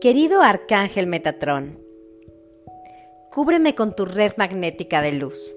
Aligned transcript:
Querido 0.00 0.40
Arcángel 0.40 1.06
Metatrón, 1.06 1.78
cúbreme 3.30 3.74
con 3.74 3.94
tu 3.94 4.06
red 4.06 4.32
magnética 4.38 5.02
de 5.02 5.12
luz. 5.12 5.54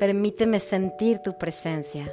Permíteme 0.00 0.58
sentir 0.58 1.20
tu 1.20 1.38
presencia. 1.38 2.12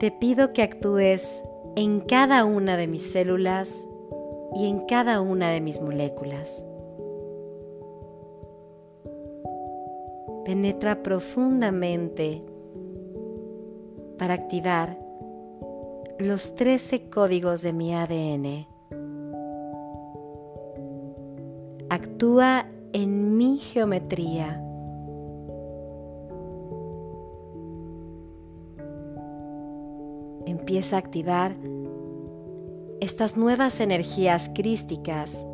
Te 0.00 0.12
pido 0.12 0.54
que 0.54 0.62
actúes 0.62 1.44
en 1.76 2.00
cada 2.00 2.46
una 2.46 2.78
de 2.78 2.86
mis 2.86 3.02
células 3.02 3.86
y 4.54 4.66
en 4.66 4.86
cada 4.86 5.20
una 5.20 5.50
de 5.50 5.60
mis 5.60 5.82
moléculas. 5.82 6.66
Penetra 10.46 11.02
profundamente 11.02 12.42
para 14.16 14.32
activar 14.32 15.03
los 16.18 16.54
13 16.54 17.10
códigos 17.10 17.62
de 17.62 17.72
mi 17.72 17.92
ADN. 17.92 18.66
Actúa 21.90 22.66
en 22.92 23.36
mi 23.36 23.58
geometría. 23.58 24.60
Empieza 30.46 30.96
a 30.96 30.98
activar 31.00 31.56
estas 33.00 33.36
nuevas 33.36 33.80
energías 33.80 34.50
crísticas 34.54 35.44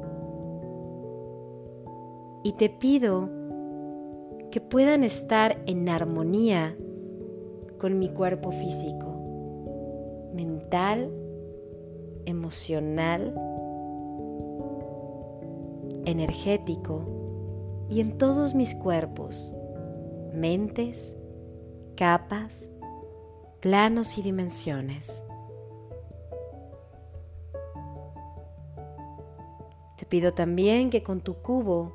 y 2.45 2.53
te 2.53 2.69
pido 2.69 3.31
que 4.51 4.61
puedan 4.61 5.05
estar 5.05 5.63
en 5.67 5.89
armonía 5.89 6.77
con 7.79 7.99
mi 7.99 8.11
cuerpo 8.11 8.51
físico 8.51 9.10
mental, 10.35 11.11
emocional, 12.27 13.35
energético 16.05 17.87
y 17.89 18.01
en 18.01 18.17
todos 18.17 18.55
mis 18.55 18.75
cuerpos, 18.75 19.57
mentes, 20.33 21.17
capas, 21.97 22.71
planos 23.61 24.17
y 24.19 24.23
dimensiones. 24.23 25.27
Te 29.97 30.07
pido 30.07 30.33
también 30.33 30.91
que 30.91 31.03
con 31.03 31.21
tu 31.21 31.35
cubo 31.35 31.93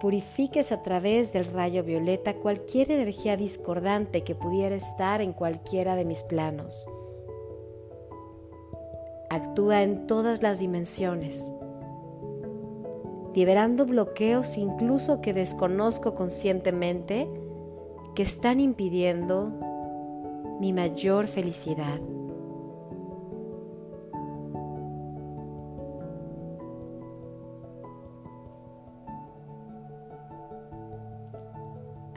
purifiques 0.00 0.72
a 0.72 0.82
través 0.82 1.32
del 1.32 1.44
rayo 1.44 1.84
violeta 1.84 2.34
cualquier 2.34 2.90
energía 2.90 3.36
discordante 3.36 4.24
que 4.24 4.34
pudiera 4.34 4.74
estar 4.74 5.20
en 5.20 5.34
cualquiera 5.34 5.94
de 5.94 6.06
mis 6.06 6.22
planos 6.22 6.86
actúa 9.30 9.82
en 9.82 10.08
todas 10.08 10.42
las 10.42 10.58
dimensiones, 10.58 11.54
liberando 13.32 13.86
bloqueos 13.86 14.58
incluso 14.58 15.20
que 15.20 15.32
desconozco 15.32 16.14
conscientemente 16.14 17.30
que 18.16 18.24
están 18.24 18.58
impidiendo 18.58 19.52
mi 20.60 20.72
mayor 20.72 21.28
felicidad. 21.28 22.00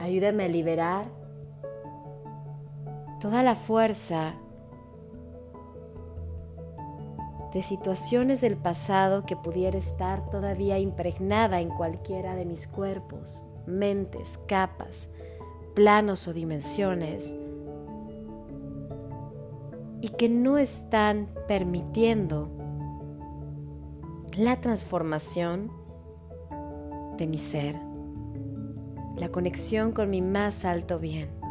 Ayúdame 0.00 0.44
a 0.44 0.48
liberar 0.48 1.06
toda 3.20 3.42
la 3.42 3.54
fuerza 3.54 4.34
de 7.54 7.62
situaciones 7.62 8.40
del 8.40 8.56
pasado 8.56 9.24
que 9.24 9.36
pudiera 9.36 9.78
estar 9.78 10.28
todavía 10.28 10.80
impregnada 10.80 11.60
en 11.60 11.68
cualquiera 11.68 12.34
de 12.34 12.44
mis 12.44 12.66
cuerpos, 12.66 13.44
mentes, 13.64 14.38
capas, 14.48 15.08
planos 15.74 16.26
o 16.26 16.32
dimensiones 16.32 17.36
y 20.00 20.08
que 20.10 20.28
no 20.28 20.58
están 20.58 21.28
permitiendo 21.46 22.50
la 24.36 24.60
transformación 24.60 25.70
de 27.16 27.26
mi 27.28 27.38
ser, 27.38 27.80
la 29.16 29.28
conexión 29.30 29.92
con 29.92 30.10
mi 30.10 30.20
más 30.20 30.64
alto 30.64 30.98
bien. 30.98 31.43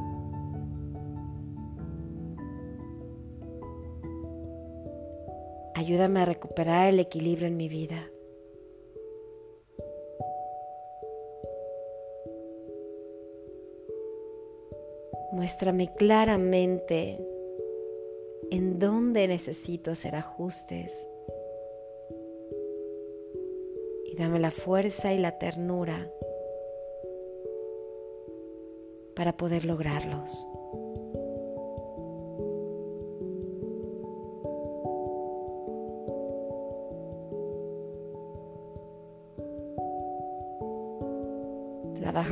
Ayúdame 5.76 6.22
a 6.22 6.26
recuperar 6.26 6.90
el 6.90 7.00
equilibrio 7.00 7.48
en 7.48 7.58
mi 7.58 7.68
vida. 7.68 8.10
Muéstrame 15.32 15.92
claramente 15.96 17.20
en 18.52 18.78
dónde 18.78 19.28
necesito 19.28 19.90
hacer 19.90 20.16
ajustes 20.16 21.10
y 24.06 24.16
dame 24.16 24.40
la 24.40 24.52
fuerza 24.52 25.12
y 25.12 25.18
la 25.18 25.40
ternura 25.40 26.08
para 29.16 29.36
poder 29.36 29.66
lograrlos. 29.66 30.48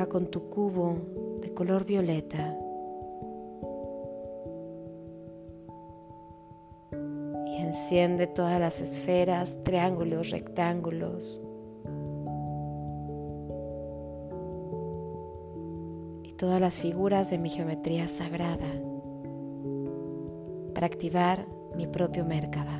Con 0.09 0.27
tu 0.27 0.49
cubo 0.49 0.95
de 1.41 1.53
color 1.53 1.85
violeta. 1.85 2.57
Y 7.45 7.57
enciende 7.57 8.25
todas 8.25 8.59
las 8.59 8.81
esferas, 8.81 9.63
triángulos, 9.63 10.31
rectángulos. 10.31 11.45
Y 16.23 16.33
todas 16.33 16.59
las 16.59 16.79
figuras 16.79 17.29
de 17.29 17.37
mi 17.37 17.49
geometría 17.49 18.07
sagrada 18.07 18.67
para 20.73 20.87
activar 20.87 21.47
mi 21.75 21.85
propio 21.85 22.25
Merkaba, 22.25 22.79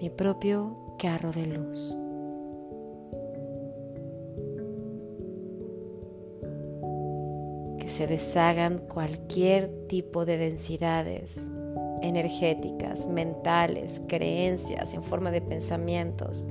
mi 0.00 0.10
propio 0.10 0.76
carro 0.98 1.32
de 1.32 1.46
luz. 1.46 1.98
Se 7.88 8.06
deshagan 8.06 8.78
cualquier 8.78 9.86
tipo 9.88 10.24
de 10.24 10.36
densidades 10.38 11.48
energéticas, 12.02 13.06
mentales, 13.06 14.02
creencias 14.08 14.94
en 14.94 15.02
forma 15.02 15.30
de 15.30 15.40
pensamientos, 15.40 16.48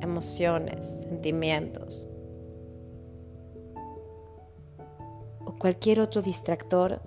emociones, 0.00 1.02
sentimientos 1.02 2.08
o 5.44 5.56
cualquier 5.58 6.00
otro 6.00 6.22
distractor 6.22 7.00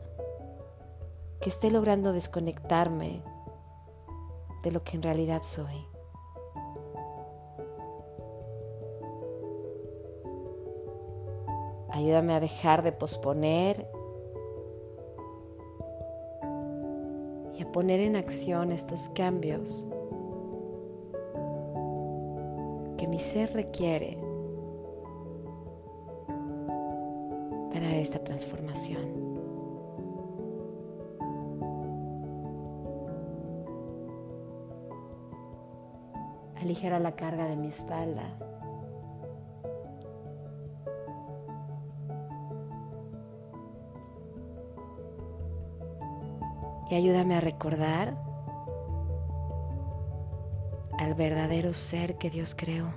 que 1.41 1.49
esté 1.49 1.69
logrando 1.71 2.13
desconectarme 2.13 3.21
de 4.63 4.71
lo 4.71 4.83
que 4.83 4.95
en 4.95 5.03
realidad 5.03 5.41
soy. 5.43 5.92
Ayúdame 12.03 12.33
a 12.33 12.41
dejar 12.41 12.83
de 12.83 12.91
posponer 12.91 13.87
y 17.57 17.63
a 17.63 17.71
poner 17.71 18.01
en 18.01 18.17
acción 18.17 18.73
estos 18.73 19.07
cambios 19.07 19.87
que 22.97 23.07
mi 23.07 23.19
ser 23.19 23.53
requiere 23.53 24.17
para 27.71 27.95
esta 27.95 28.21
transformación. 28.21 29.39
Aligera 36.57 36.99
la 36.99 37.15
carga 37.15 37.47
de 37.47 37.55
mi 37.55 37.67
espalda. 37.67 38.52
Y 46.89 46.95
ayúdame 46.95 47.35
a 47.35 47.41
recordar 47.41 48.17
al 50.97 51.13
verdadero 51.15 51.73
ser 51.73 52.17
que 52.17 52.29
Dios 52.29 52.55
creó. 52.55 52.93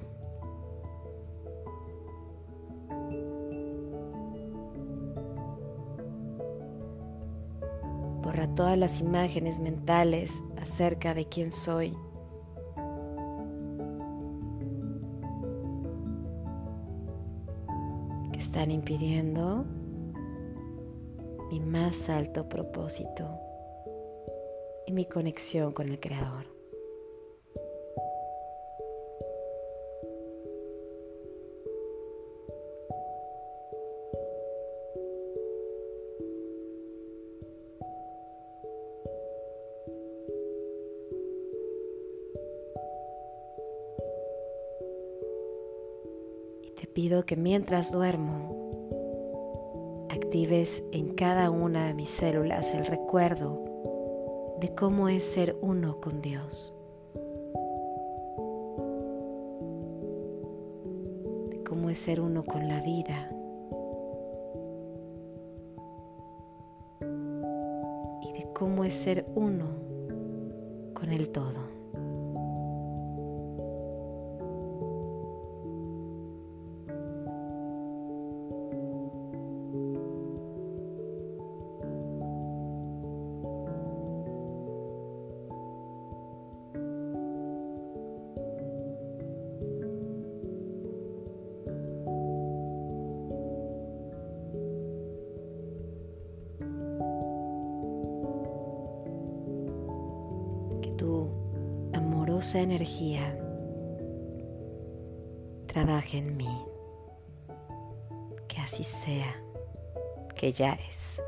Borra 8.22 8.48
todas 8.54 8.76
las 8.76 9.00
imágenes 9.00 9.58
mentales 9.58 10.42
acerca 10.60 11.14
de 11.14 11.26
quién 11.26 11.50
soy. 11.50 11.96
que 18.32 18.40
están 18.40 18.70
impidiendo 18.70 19.64
mi 21.50 21.60
más 21.60 22.10
alto 22.10 22.46
propósito 22.48 23.45
y 24.86 24.92
mi 24.92 25.06
conexión 25.06 25.72
con 25.72 25.88
el 25.88 25.98
Creador. 25.98 26.56
te 46.76 46.86
pido 46.86 47.24
que 47.24 47.36
mientras 47.36 47.90
duermo, 47.90 48.66
actives 50.10 50.84
en 50.92 51.14
cada 51.14 51.50
una 51.50 51.86
de 51.86 51.94
mis 51.94 52.10
células 52.10 52.74
el 52.74 52.84
recuerdo 52.84 53.65
de 54.60 54.74
cómo 54.74 55.08
es 55.08 55.24
ser 55.24 55.56
uno 55.60 56.00
con 56.00 56.22
Dios. 56.22 56.72
De 61.50 61.62
cómo 61.62 61.90
es 61.90 61.98
ser 61.98 62.20
uno 62.20 62.42
con 62.42 62.66
la 62.68 62.80
vida. 62.80 63.30
Y 68.22 68.32
de 68.32 68.52
cómo 68.54 68.84
es 68.84 68.94
ser 68.94 69.26
uno 69.34 69.66
con 70.94 71.10
el 71.12 71.28
todo. 71.28 71.76
Tu 100.96 101.30
amorosa 101.92 102.60
energía 102.60 103.38
trabaje 105.66 106.18
en 106.18 106.36
mí. 106.36 106.48
Que 108.48 108.60
así 108.60 108.84
sea, 108.84 109.36
que 110.34 110.52
ya 110.52 110.72
es. 110.88 111.20